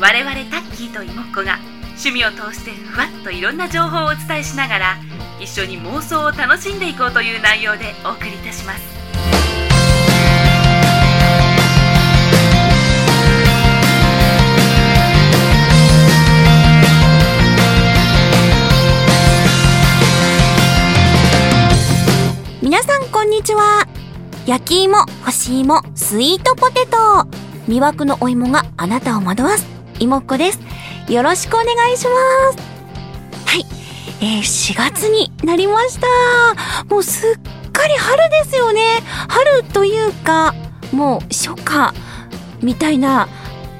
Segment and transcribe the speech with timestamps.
[0.00, 1.58] 我々タッキーと妹子が
[2.02, 4.96] 趣味を通してふわっといろんな情報をお伝えしながら
[5.38, 8.80] 一緒に妄想を楽しんでいこうという内容でお送りいたします。
[22.62, 23.86] 皆さんこんにちは。
[24.46, 26.96] 焼き芋、干し芋、スイートポテト。
[27.68, 29.79] 魅惑のお芋があなたを惑わす。
[30.00, 30.58] 芋っ子です。
[31.12, 32.10] よろしくお願いしま
[32.52, 32.58] す。
[33.44, 33.66] はい、
[34.20, 36.06] えー、4月になりました。
[36.86, 38.80] もうすっかり春ですよね。
[39.28, 40.54] 春というか
[40.90, 41.92] もう初夏
[42.62, 43.28] みたいな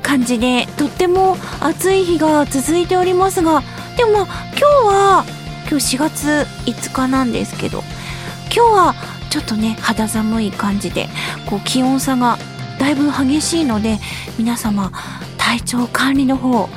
[0.03, 3.63] 感じでとっても暑い日が続いておりますが
[3.97, 5.25] でもまあ今日は
[5.71, 7.83] 今日4月5日なんですけど
[8.55, 8.95] 今日は
[9.31, 11.09] ちょっとね肌寒い感じで
[11.49, 12.39] こう気温差が
[12.79, 13.99] だいぶ激しいので
[14.39, 14.91] 皆様
[15.51, 16.69] 体調管理の方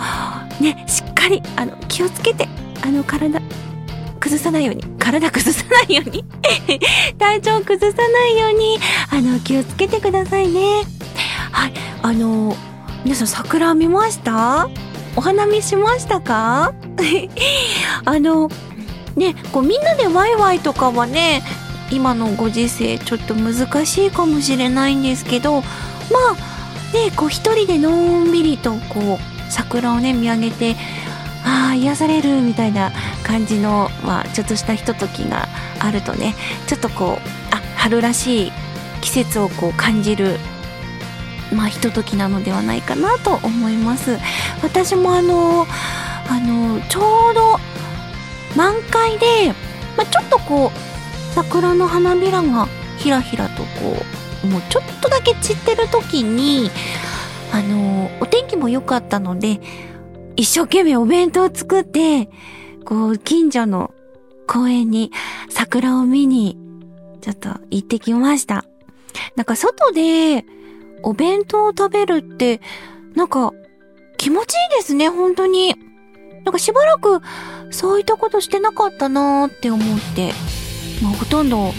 [0.59, 2.47] ねしっかりあの気をつけて
[2.83, 3.39] あの体
[4.19, 6.25] 崩さないように体崩さないように
[7.19, 8.79] 体調崩さないように
[9.11, 10.81] あの気をつけてくださいね。
[11.51, 11.73] はい。
[12.01, 12.55] あの
[13.03, 14.69] 皆さん桜見ました？
[15.15, 16.73] お花見しましたか？
[18.05, 18.49] あの
[19.15, 21.43] ねこうみんなでワイワイとかはね
[21.91, 25.61] 今のご時世ちょっと難しいかもしれないんですけどま
[26.31, 26.52] あ
[26.93, 30.75] ねこう一人でのんびりとこう桜をね見上げて
[31.45, 32.91] ああ癒されるみたいな
[33.23, 35.47] 感じの、まあ、ちょっとしたひとときが
[35.79, 36.35] あるとね
[36.67, 38.51] ちょっとこうあ春らしい
[39.01, 40.37] 季節をこう感じる
[41.53, 44.17] まあひとときなのではないかなと思います。
[44.63, 45.67] 私もあの
[46.29, 47.59] あのちょうど
[48.55, 49.53] 満開で、
[49.97, 56.69] まあ、ちょっとこう桜の花びらがひらひらとこうもうちょっとだけ散ってる時に
[57.51, 59.59] あのお天気も良かったので
[60.35, 62.29] 一生懸命お弁当を作って
[62.85, 63.93] こう近所の
[64.47, 65.11] 公園に
[65.49, 66.57] 桜を見に
[67.21, 68.65] ちょっと行ってきました。
[69.35, 70.43] なんか外で
[71.03, 72.59] お弁当を食べるって
[73.15, 73.53] なんか
[74.17, 75.75] 気持ちいいですね本当に。
[76.43, 77.21] なんかしばらく
[77.71, 80.33] そういったことしてなかったなーって思って。
[81.01, 81.73] まあ、ほとんど、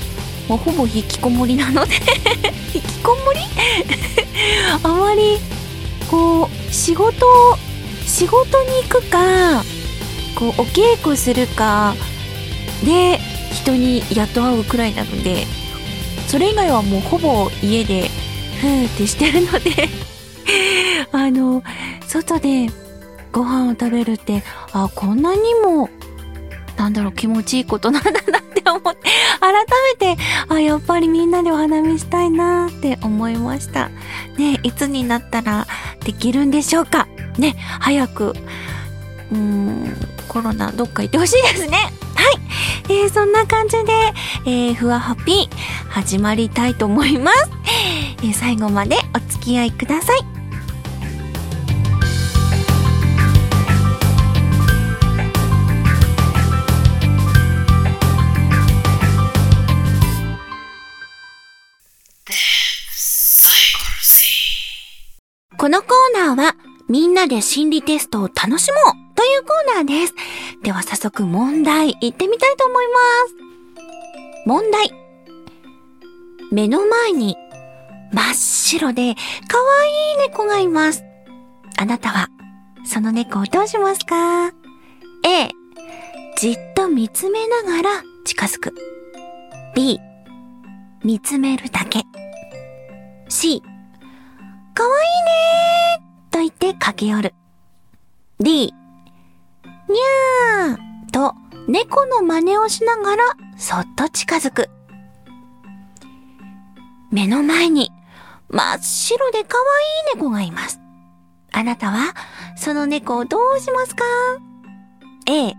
[0.48, 1.94] まあ、ほぼ引きこもりなので
[2.74, 3.40] 引きこもり？
[4.82, 5.38] あまり
[6.10, 7.56] こう仕事を
[8.06, 9.64] 仕事に行くか
[10.34, 11.94] こうお稽古するか
[12.84, 13.18] で
[13.52, 15.46] 人にやっと会うくらいなので
[16.26, 18.10] それ以外はもうほぼ家で
[18.60, 19.88] ふーってしてるので
[21.12, 21.62] あの
[22.06, 22.68] 外で
[23.32, 25.88] ご飯を食べるってあこんなにも
[26.76, 28.18] なんだろう気持ちいいことなんだな
[28.72, 29.08] 思って、
[29.40, 29.52] 改
[29.98, 33.90] めて、あ、やっぱりみんなでお花見したいなって思いました。
[34.36, 35.66] ね、いつになったら
[36.04, 37.06] できるんでしょうか
[37.38, 38.34] ね、早く、
[39.32, 39.96] うーん、
[40.28, 41.76] コロナどっか行ってほしいですね。
[41.76, 42.44] はい。
[42.88, 43.92] えー、そんな感じで、
[44.46, 45.56] えー、ふわハッピー
[45.88, 47.50] 始まりたいと思います。
[48.22, 50.33] えー、最後までお付き合いください。
[65.64, 66.56] このコーナーは、
[66.90, 70.14] みんなで心理テストを楽しもうというコーナーです。
[70.62, 74.44] では早速問題行ってみたいと思います。
[74.44, 74.92] 問題。
[76.52, 77.34] 目の前に
[78.12, 79.14] 真っ白で
[79.48, 81.02] 可愛い猫がいます。
[81.78, 82.28] あなたは
[82.84, 85.48] その猫をどうしますか ?A、
[86.36, 88.74] じっと見つめながら近づく。
[89.74, 89.98] B、
[91.02, 92.02] 見つめるだけ。
[93.30, 93.62] C、
[94.74, 97.34] かわいいねーと言って駆け寄る。
[98.40, 101.34] D、にゃーと
[101.68, 103.22] 猫の真似をしながら
[103.56, 104.68] そっと近づく。
[107.12, 107.92] 目の前に
[108.48, 109.58] 真っ白で可
[110.12, 110.80] 愛い猫がいます。
[111.52, 112.14] あなたは
[112.56, 114.04] その猫をどうしますか
[115.26, 115.54] ?A、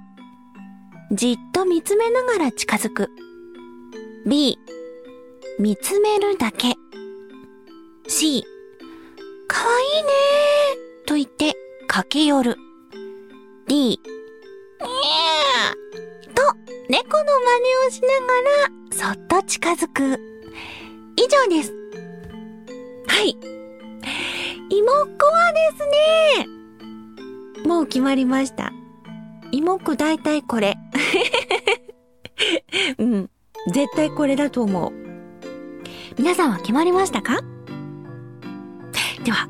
[1.12, 3.10] じっと見つめながら近づく。
[4.28, 4.60] B、
[5.58, 6.74] 見つめるだけ。
[9.56, 11.54] かわいいねーと言って
[11.88, 12.58] 駆け寄る。
[13.68, 16.42] D、にゃーと
[16.90, 20.20] 猫の真似をしながらそっと近づく。
[21.16, 21.74] 以上です。
[23.08, 23.38] はい。
[24.70, 26.48] 妹っ子はです
[27.64, 28.74] ね、もう決まりました。
[29.54, 30.76] 妹っ子大体これ。
[33.00, 33.30] うん。
[33.72, 34.92] 絶対これだと思う。
[36.18, 37.55] 皆さんは決まりましたか？
[39.26, 39.48] でては、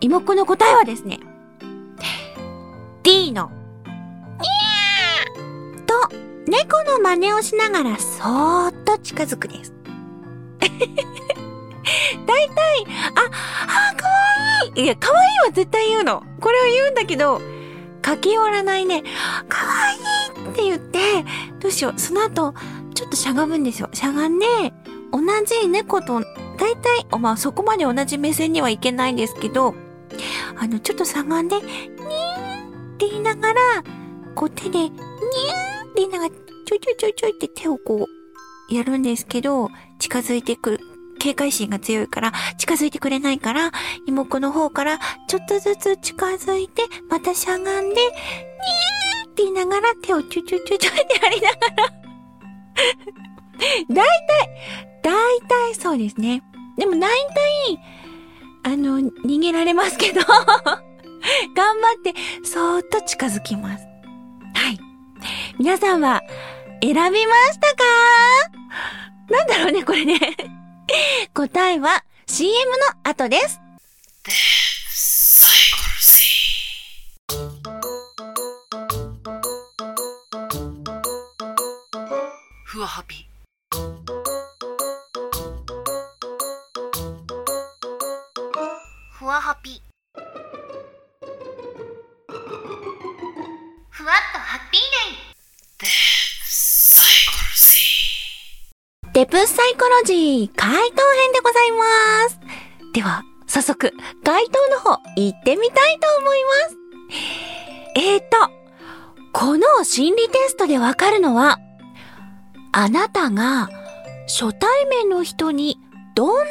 [0.00, 1.20] 妹の答えはですね、
[3.02, 3.50] D の、
[3.86, 5.94] にゃーと、
[6.46, 9.72] 猫の真似をしながらそーっと近づくです。
[12.26, 13.20] 大体、あ、
[13.92, 14.12] あ、かわ
[14.76, 16.22] いいいや、かわいいは絶対言うの。
[16.40, 17.40] これを言うんだけど、
[18.04, 19.02] 書き終わらないね、
[19.48, 20.98] かわいいって言って、
[21.58, 21.98] どうしよう。
[21.98, 22.54] その後、
[22.94, 23.88] ちょっとしゃがむんですよ。
[23.94, 24.46] しゃがんで、
[25.10, 26.22] 同じ猫と
[26.58, 29.74] だいたい、まあそこまで同じ目線にはいけないんですけど、
[30.56, 31.68] あの、ちょっとしゃがんで、にーっ
[32.98, 33.60] て言いながら、
[34.34, 35.02] こう手で、にーって
[35.96, 38.06] 言いながら、ちょいちょいちょいちょいって手をこ
[38.70, 40.80] う、やるんですけど、近づいてくる。
[41.18, 43.72] 警戒心が強いから、近づいてくれないから、
[44.06, 51.98] 妹の方から、ちょっとずつ近づいて、またしゃがんで、にーって言いながら、手をちょいちょいちょいちょいってやりながら
[53.88, 54.06] だいたい、
[55.02, 56.42] だいたいそうですね。
[56.78, 57.18] でもだい
[58.64, 60.20] たい、あの、逃げられますけど
[61.54, 62.14] 頑張って、
[62.44, 63.84] そーっと近づきます。
[64.54, 64.78] はい。
[65.58, 66.22] 皆さんは、
[66.80, 67.84] 選びましたか？
[69.28, 70.18] なんだろうね、これね
[71.34, 72.54] 答えは CM
[73.04, 73.60] の後です。
[82.64, 83.27] ふわハピ
[89.40, 89.80] ハピ
[93.90, 95.28] ふわっとハッピーデイ
[99.14, 102.38] デプサイコロジー回答編でございます。
[102.92, 103.92] では、早速、
[104.24, 106.76] 回答の方、行ってみたいと思います。
[107.96, 108.26] えーと、
[109.32, 111.58] この心理テストでわかるのは、
[112.72, 113.70] あなたが
[114.28, 115.78] 初対面の人に
[116.14, 116.44] どんな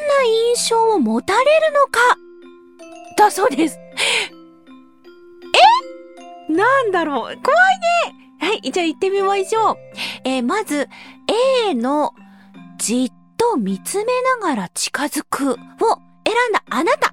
[0.56, 2.00] 印象を持たれるのか、
[3.18, 3.78] だそうです。
[6.48, 6.52] え？
[6.52, 7.38] なんだろう怖いね
[8.40, 9.76] はい、じゃあ行ってみましょう。
[10.24, 10.88] えー、まず、
[11.68, 12.14] A の
[12.78, 17.12] じっと見つめながら近づくを選んだあなた。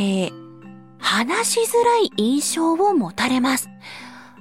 [0.00, 0.32] えー、
[0.98, 3.68] 話しづらい印象を持たれます。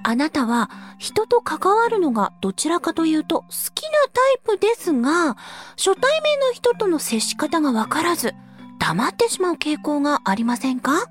[0.03, 5.35] あなたは人と関わるのがどちらかというと好きなタイプですが、
[5.75, 8.33] 初対面の人との接し方がわからず、
[8.79, 11.05] 黙ってしまう傾向がありませんか？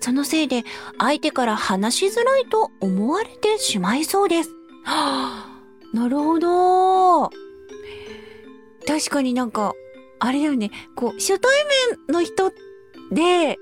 [0.00, 0.64] そのせいで
[0.98, 4.50] 相手から話しづらいと思われてしまいそうです。
[4.84, 7.30] はあ、なるほど。
[8.86, 9.74] 確かになんか、
[10.18, 10.70] あれだよね。
[10.96, 11.50] こう、初対
[12.08, 12.50] 面の人
[13.12, 13.58] で、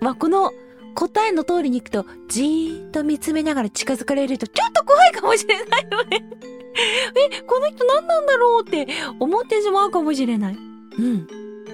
[0.00, 0.52] まあ、この
[0.94, 6.24] 答えの通りに行くと、じーっと見つめながら近づかれると、ちょっと怖いかもしれないよね
[7.32, 10.54] え、この人何なんだろうって思ってしまうかもしれない。
[10.54, 11.26] うん。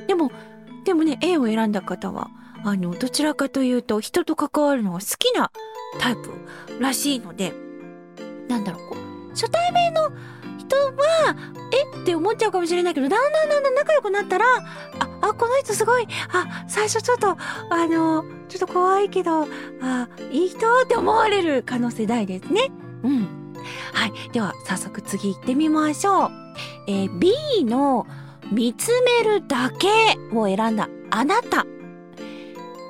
[0.08, 0.30] でも、
[0.86, 2.30] でもね、A を選んだ方は、
[2.64, 5.50] あの、どちらかというと、人と関わるのが好きな
[5.98, 6.30] タイプ
[6.80, 7.52] らしいので、
[8.48, 10.12] なんだろう、こう、初対面の
[10.58, 10.92] 人は、
[11.72, 12.02] え？
[12.02, 14.62] って思っちゃうかもしれないけど、だんだんだんだん仲良くなったら、あ、
[15.22, 17.36] あ、この人すごい、あ、最初ちょっと、あ
[17.88, 19.42] の、ちょっと怖いけど、
[19.82, 22.70] あ、いい人って思われる可能性大ですね。
[23.02, 23.54] うん。
[23.92, 24.12] はい。
[24.32, 26.31] では、早速次行ってみましょう。
[26.86, 28.06] えー、B の、
[28.53, 29.88] 見つめるだけ
[30.32, 31.67] を選んだあなた。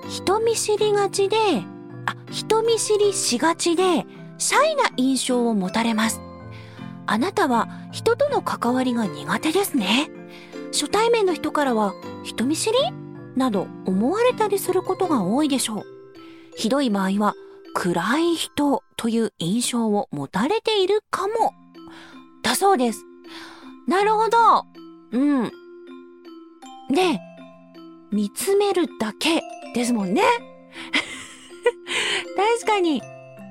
[0.09, 1.37] 人見知りがちで、
[2.07, 4.07] あ、人見知りしがちで、
[4.39, 6.21] シャイな印象を持たれます。
[7.07, 10.11] あなたは人との関わりが苦手ですね。
[10.73, 12.77] 初対面の人からは人見知り？
[13.37, 15.83] など思われたりすることが多いでしょう。
[16.57, 17.35] ひどい場合は
[17.75, 21.53] 暗い人という印象を持たれているかも。
[22.43, 23.05] だそうです。
[23.87, 24.65] なるほど。
[25.13, 25.45] うん。
[26.91, 27.21] で、
[28.11, 29.43] 見つめるだけ
[29.75, 30.23] ですもんね。
[32.37, 33.03] 確かに。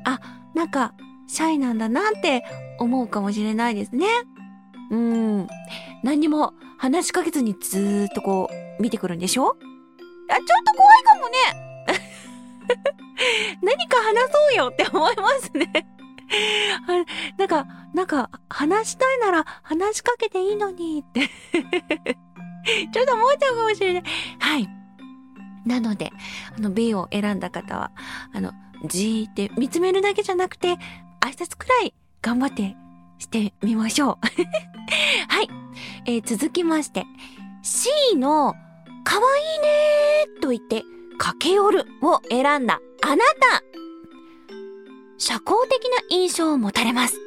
[0.05, 0.19] あ、
[0.53, 0.93] なんか、
[1.27, 2.43] シャイなんだなって
[2.79, 4.05] 思うかもしれないですね。
[4.91, 5.47] うん。
[6.03, 9.57] 何にも話しかけずにずーっとこう見てくるんでしょ？
[10.29, 11.38] あ、ちょっと怖いかもね。
[13.62, 15.88] 何か話そうよって思いますね
[17.38, 21.29] なんか、なんか、話したいなら話しかけていいのにって
[22.91, 24.03] ちょっと思っちゃうかもしれない。
[24.39, 24.70] はい。
[25.65, 26.12] なので、
[26.58, 27.91] あの B を選んだ方は、
[28.34, 28.51] あの、
[28.86, 30.74] じーって見つめるだけじゃなくて、
[31.22, 32.75] 挨拶くらい頑張って
[33.17, 34.17] してみましょう。
[35.27, 35.50] はい。
[36.05, 37.05] えー、続きまして、
[37.63, 38.55] C の、
[39.03, 40.84] かわいいねーと言って、
[41.17, 43.63] 駆け寄るを選んだあなた
[45.17, 47.19] 社交的な印象を持たれます。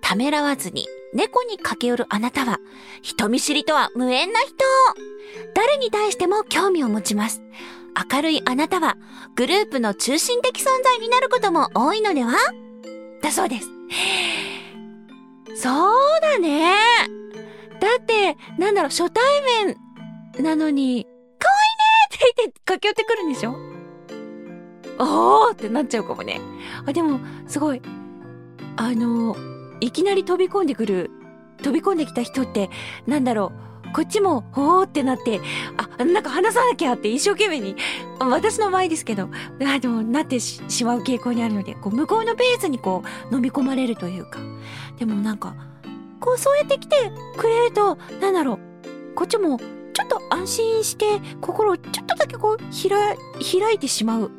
[0.00, 2.58] ためらわずに猫に駆け寄るあなたは、
[3.02, 4.54] 人見知りとは無縁な人
[5.54, 7.42] 誰に対しても興味を持ちます。
[8.12, 8.96] 明るいあなたは、
[9.34, 12.36] グループの中心的存在になることも多いのでは？
[13.22, 13.68] だそうです。
[15.56, 15.70] そ
[16.18, 16.72] うだね。
[17.80, 19.22] だって、なんだろう、初対
[19.64, 19.76] 面
[20.42, 21.06] なのに、
[21.38, 23.56] 可愛いねって言って駆け寄ってくるんでしょ？
[25.00, 26.40] おーってなっちゃうかもね。
[26.86, 27.80] あ、でも、すごい。
[28.76, 29.34] あの、
[29.80, 31.10] いきなり飛び込んでくる、
[31.62, 32.70] 飛び込んできた人って、
[33.06, 33.52] なんだろ
[33.86, 35.40] う、こっちも、おーってなって、
[35.76, 37.76] あ、なんか話さなきゃって一生懸命に、
[38.20, 39.28] 私の場合ですけど、
[39.66, 44.38] あでもなってししまう傾向にあるので、こう、向こうのペースにこう、飲み込まれるというか。
[44.98, 45.54] でもなんか、
[46.20, 46.96] こう、そうやって来て
[47.36, 48.60] くれると、なんだろ
[49.12, 49.58] う、こっちも、
[49.92, 53.16] ちょっと安心して、心をちょっとだけこう、開、
[53.60, 54.30] 開いてしまう。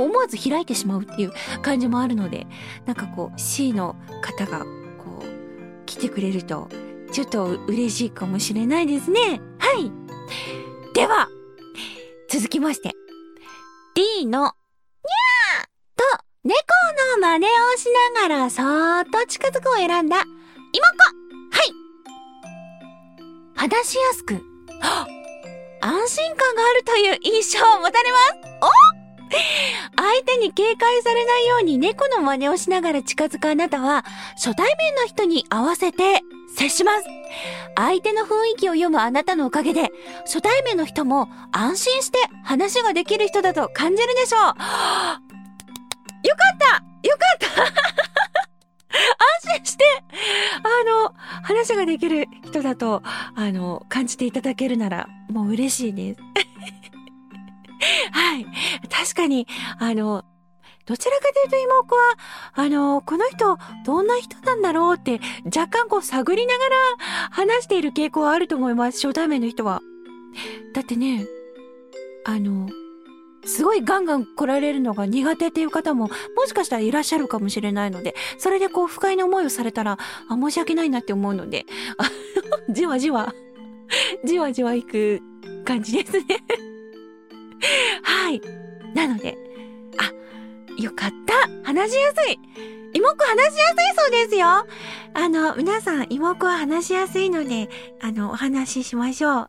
[0.00, 1.32] 思わず開いてしまうっていう
[1.62, 2.46] 感じもあるので、
[2.86, 4.64] なんかこう、C の方が、こ
[5.22, 6.68] う、来てくれると、
[7.12, 9.40] ちょっと嬉しいかもしれないですね。
[9.58, 9.92] はい。
[10.94, 11.28] では、
[12.28, 12.92] 続きまして、
[13.94, 14.52] D の、にゃー
[15.96, 16.56] と、猫
[17.18, 21.22] の真似をしながらそーっと近づくを選んだ、妹子
[21.58, 21.72] はい
[23.54, 24.42] 話しやすく、
[25.82, 28.32] 安心感があるという印象を持たれます
[28.98, 29.01] お
[29.96, 36.20] 相手に警戒されないように猫の真似をしながら近づくあなたは、初対面の人に合わせて
[36.56, 37.06] 接します。
[37.76, 39.90] 相手の雰囲気を読むあなたのおかげで、
[40.24, 44.40] 初対面の人も安心して話ができる人だと感じるでしょう。
[44.42, 44.58] よか
[46.54, 47.62] ったよかった
[49.48, 49.84] 安心して、
[50.62, 53.02] あの、話ができる人だと、
[53.34, 56.20] あの、感じていただけるなら、もう嬉しいです。
[58.12, 58.46] はい。
[58.88, 59.46] 確かに、
[59.78, 60.24] あの、
[60.84, 62.02] どちらかというと妹は、
[62.54, 66.76] あの、この人、どんな人なんだろうって、若干こう探りながら
[67.30, 69.06] 話している傾向はあると思います。
[69.06, 69.80] 初対面の人は。
[70.74, 71.26] だってね、
[72.24, 72.68] あの、
[73.44, 79.98] すごいガンガン来られるのが苦手っていう方も、もしかしたらいらっしゃるかもしれないので、それでこう不快な思いをされたら、
[80.28, 81.66] あ、申し訳ないなって思うので、
[81.98, 82.10] あ
[82.72, 83.34] じわじわ、
[84.24, 85.20] じわじわいく
[85.64, 86.24] 感じですね。
[88.34, 88.42] い。
[88.94, 89.36] なので、
[89.98, 90.10] あ、
[90.82, 91.32] よかった。
[91.64, 92.38] 話しやすい。
[92.94, 94.46] 妹子話しやすいそうですよ。
[95.14, 97.68] あの、皆さん、妹子は話しやすいので、
[98.00, 99.32] あの、お話ししましょう。
[99.40, 99.48] は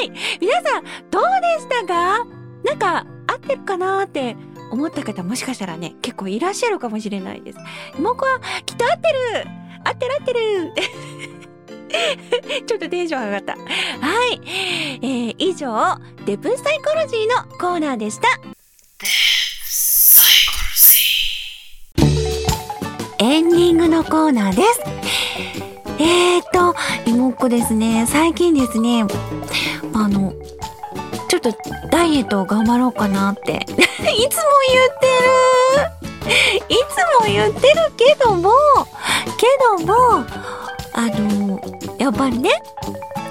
[0.00, 0.12] い。
[0.40, 1.22] 皆さん、どう
[1.58, 2.24] でしたか？
[2.64, 4.36] なんか、合ってるかなって
[4.70, 7.58] 思った方もしかしたらね、結構いらっしゃるかもしれないです。
[7.98, 9.18] 妹子はきっと合ってる
[9.84, 10.72] 合ってる合ってる
[12.66, 13.52] ちょっとテンション上がった。
[13.52, 13.58] は
[14.32, 14.40] い。
[15.02, 18.28] えー、以上、デプサイコロジーのコーナーでした。
[23.18, 24.80] エンディングのコーナーです。
[25.98, 26.74] えーと、
[27.06, 29.04] 妹子ですね、最近ですね、
[29.94, 30.32] あの、
[31.28, 31.56] ちょっと
[31.90, 33.72] ダイエットを頑張ろうかなって、 いつも
[34.02, 34.28] 言っ
[34.98, 36.32] てる
[36.68, 38.50] いつも言ってるけども、
[39.38, 39.46] け
[39.78, 40.24] ども、
[40.94, 41.60] あの、
[42.02, 42.50] やっぱりね、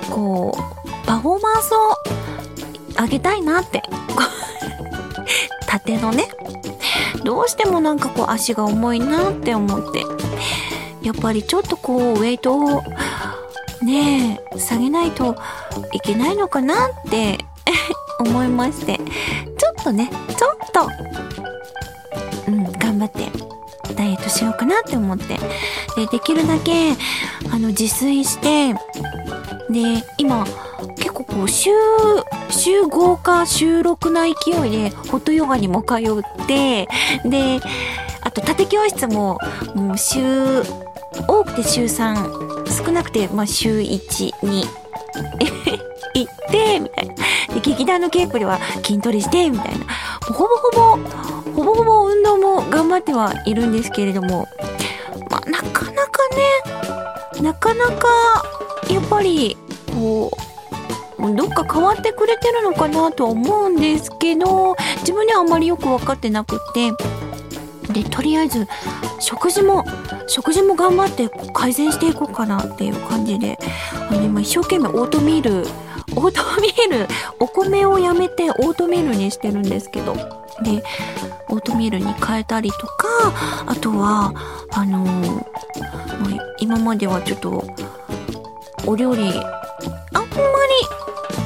[0.10, 3.84] こう、パフォーマンスを上げたいなって、
[5.68, 6.30] 縦のね、
[7.26, 10.06] どうしてもなんかこう足が重いなって思って、
[11.02, 12.82] やっぱりちょっとこうウェイトを
[13.84, 15.36] ね、下げないと
[15.92, 17.40] いけないのかなって
[18.20, 19.02] 思いまして、
[19.58, 20.88] ちょっとね、ちょっと、
[22.48, 23.28] うん、頑張って
[23.96, 25.38] ダイエットしようかなって思って、
[25.98, 26.96] で、できるだけ、
[27.52, 28.74] あの、自炊して、
[29.70, 30.46] で、今、
[30.98, 31.70] 結構こう、週、
[32.50, 36.88] 週5か週6な勢いで、ホットヨガにも通って、
[37.26, 37.60] で、
[38.22, 39.38] あと、縦教室も、
[39.76, 40.64] もう週、
[41.28, 44.64] 多くて週3、少なくて、まあ、週1、2、
[46.14, 47.14] 行って、みたいな。
[47.54, 49.86] で、劇団の稽古では筋トレして、みたいな。
[50.22, 51.12] ほぼほぼ、
[51.54, 54.48] ほぼほぼ運動も頑張ってはいるんですけれども、
[57.42, 58.08] なかなか、
[58.90, 59.58] やっぱり、
[59.94, 60.32] こ
[61.20, 66.92] う、どっか変わってくれてるのかなとは思うんですけど、自分にはあんまりよく分かってなくて、
[67.92, 68.68] で、とりあえず、
[69.20, 69.86] 食事も、
[70.28, 73.60] 食事も頑張って改善していこうかなっていう感じで、
[74.10, 75.68] あの、今一生懸命オートミール、
[76.16, 77.08] オートミール、
[77.40, 80.16] お米をやめてオートミールにしてるんですけど、
[80.64, 80.84] で、
[81.52, 83.08] オートミールに変えたりとか、
[83.68, 84.34] あとは、
[84.72, 85.46] あのー
[86.60, 87.64] 今まではちょっと、
[88.86, 89.40] お料理、あんま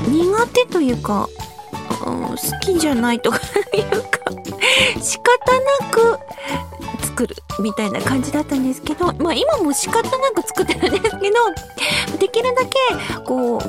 [0.09, 1.27] り苦手というか、
[2.05, 3.39] うん好きじゃないとかい
[3.81, 4.19] うか、
[5.01, 5.31] 仕方
[5.85, 6.19] なく
[7.05, 12.77] 作るみたいな感じだったんですけど、まあ今も仕方なく作ってるんですけど、できるだけ、
[13.25, 13.61] こう、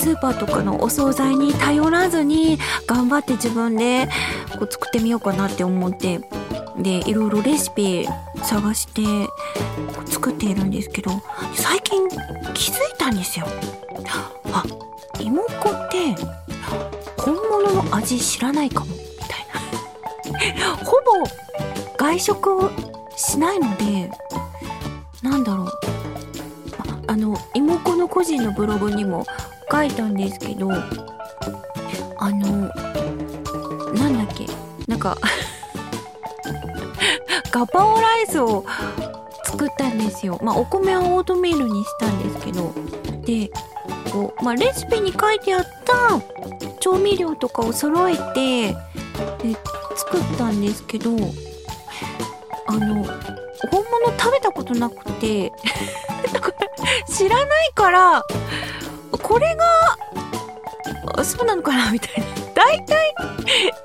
[0.00, 4.08] スーパーとかのお惣菜に頼らずに頑張って自分で
[4.58, 6.20] こう作ってみようかなって思って、
[6.78, 8.06] でいろいろレシピ
[8.42, 9.02] 探して
[10.06, 11.10] 作っているんですけど
[11.54, 12.08] 最近
[12.54, 13.46] 気づいたんですよ。
[14.54, 14.64] あ
[15.20, 16.16] 妹子って
[17.18, 19.36] 本物の味知らないかもみた
[20.46, 20.76] いな。
[20.82, 20.96] ほぼ
[21.98, 22.70] 外食を
[23.16, 24.10] しないので
[25.22, 25.68] なんだろう。
[27.06, 29.26] ああの妹子の個人のブログにも
[29.70, 32.70] 書いたんですけどあの
[33.94, 34.46] なんだっけ
[34.86, 35.16] なんか
[37.50, 38.64] ガパオライスを
[39.44, 40.38] 作ったんですよ。
[40.42, 42.72] まあ、お米はオートミールにしたんですけど。
[43.26, 43.50] で、
[44.12, 46.20] こう、まあ、レシピに書いてあった
[46.78, 48.76] 調味料とかを揃えて、で、
[49.96, 51.10] 作ったんですけど、
[52.66, 53.04] あの、
[53.70, 55.52] 本物食べたことなくて、
[56.32, 56.66] だから
[57.12, 58.24] 知らないから、
[59.30, 59.54] これ
[61.14, 62.26] が、そうなのかなみたいな。
[62.52, 63.14] 大体、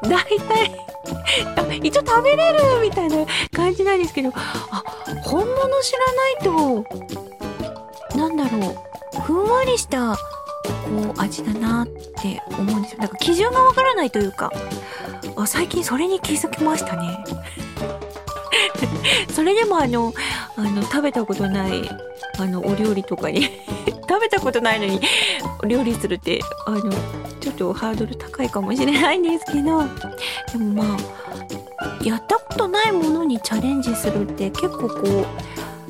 [0.02, 0.76] 大体、
[1.84, 3.18] 一応食べれるみたいな
[3.54, 4.84] 感じなんですけど、あ、
[5.22, 8.76] 本物知らないと、なんだろ
[9.20, 10.20] う、ふんわりした、こ
[11.16, 13.02] う、味だなって思うんですよ。
[13.02, 14.52] なんか基準がわからないというか、
[15.36, 17.24] あ、最近それに気づきましたね。
[19.32, 20.12] それでもあの、
[20.56, 21.88] あの、食べたことない、
[22.40, 23.48] あの、お料理とかに、
[24.08, 25.00] 食べたことないのに、
[25.68, 26.92] 料理するって、あの、
[27.40, 35.26] ちょっとハードル高いかもしれないんですけど、でもまあ、やったことないものにチャレンジするって結構こう、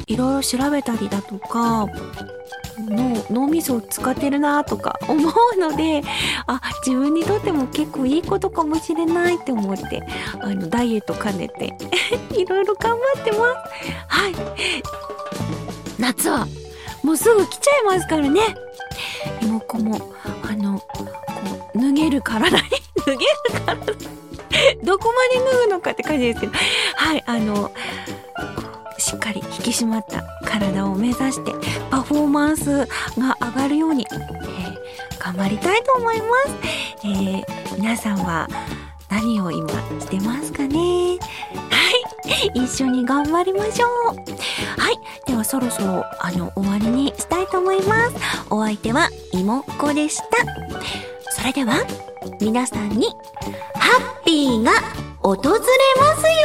[0.07, 1.87] いろいろ調べたりだとか、
[2.77, 6.03] 脳脳みそを使ってるなとか思うので
[6.45, 10.03] あ自分にとっても結構いいことかもしれないって思って
[10.41, 11.73] あのダイエット兼ねて
[12.37, 13.41] いろいろ頑張ってます。
[14.07, 14.35] はい。
[15.97, 16.45] 夏は
[17.05, 18.41] もうすぐ来ちゃいますからね
[19.41, 19.99] 妹子も
[20.49, 21.05] あのこ
[21.75, 22.63] う脱げる体に
[23.05, 23.19] 脱げる
[23.65, 23.75] 体
[24.83, 26.53] どこまで脱ぐのかって感じですけど
[26.95, 27.71] はいあの
[28.97, 31.53] しっかり引き締まった体を目指して
[31.91, 32.87] パフォーマンス
[33.19, 34.75] が上がるように、えー
[35.17, 36.55] 頑張りたいと思います。
[37.03, 37.43] えー
[37.77, 38.47] 皆さんは
[39.09, 39.67] 何を今
[39.99, 40.77] してますかね？
[40.77, 42.63] はい。
[42.63, 44.34] 一緒に頑張りましょう。
[44.77, 44.99] はい。
[45.25, 48.15] ではそろそろあの終わりにしたいと思います。
[48.49, 50.25] お相手はいもっこでした。
[51.31, 51.75] それでは
[52.39, 53.07] 皆さんに
[53.75, 54.71] ハッピーが
[55.21, 56.39] 訪れますよ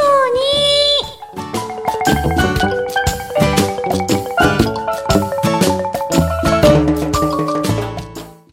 [2.35, 2.50] うに